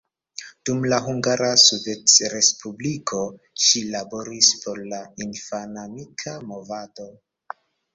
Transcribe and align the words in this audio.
Dum 0.69 0.87
la 0.93 0.97
Hungara 1.07 1.49
Sovetrespubliko 1.63 3.21
ŝi 3.67 3.85
laboris 3.93 4.53
por 4.67 4.85
la 4.91 5.05
infanamika 5.31 6.39
movado. 6.53 7.13